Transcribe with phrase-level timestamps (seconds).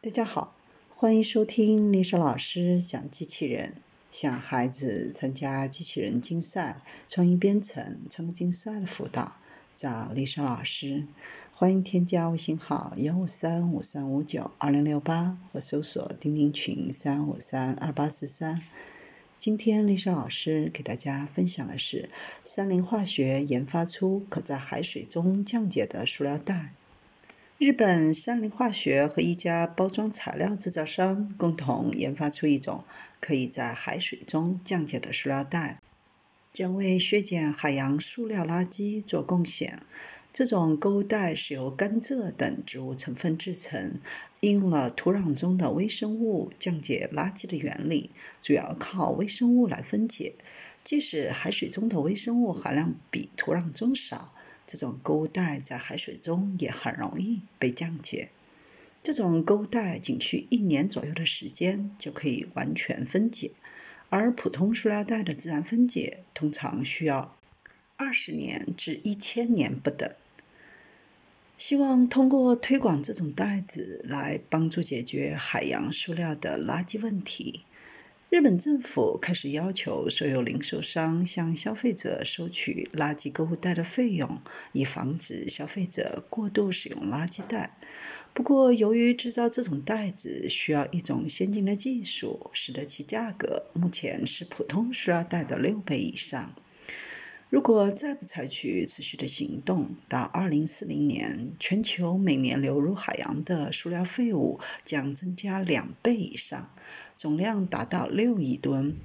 [0.00, 0.56] 大家好，
[0.88, 3.74] 欢迎收听丽莎老师讲机器人。
[4.12, 9.40] 想孩子参加机器人竞赛、创意编程、创客竞赛的辅导，
[9.74, 11.08] 找丽莎老师。
[11.50, 18.62] 欢迎添加微信号幺五三五三五九二零六八，或搜索钉钉群三五三二八四三。
[19.36, 22.08] 今天丽莎老师给大家分享的是
[22.44, 26.74] 三菱化学研发出可在海水中降解的塑料袋。
[27.58, 32.84] 日本三菱化学和一家包装材料制造商共同研发出一种
[33.18, 35.80] 可以在海水中降解的塑料袋，
[36.52, 39.80] 将为削减海洋塑料垃圾做贡献。
[40.32, 43.98] 这种购物袋是由甘蔗等植物成分制成，
[44.38, 50.36] 应用了土壤中的微生物降解垃圾的原理，主要靠微生物来分解。
[50.84, 54.32] 即使海水中的微生物含量比土壤中少，
[54.68, 58.28] 这种购物袋在海水中也很容易被降解。
[59.02, 63.52] 这种购物袋仅需一年左右的时间就可以完全分解，
[64.10, 67.34] 而普通塑料袋的自然分解通常需要
[67.96, 70.10] 二十年至一千年不等。
[71.56, 77.64] 希望通过推广这种袋子来帮助解决海洋塑料的垃圾问题。
[78.30, 87.78] 日本政府开始要求所有零售商向消费者收取垃圾购物袋的费用，以防止消费者过度使用垃圾袋。
[88.34, 96.54] 不过，由于制造这种袋子需要一种先进的技术，使得其价格目前是普通塑料袋的六倍以上。
[97.50, 106.70] 如果再不采取持续的行动，到二零四零年，全球每年流入海洋的塑料废物将增加两倍以上，
[107.16, 108.98] 总量达到六亿吨。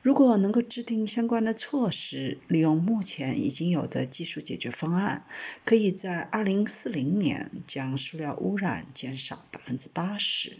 [0.00, 5.26] 如果能够制定相关的措施，利用目前已经有的技术解决方案，
[5.66, 10.48] 可以在二零四零年将塑料污染减少百分之八十。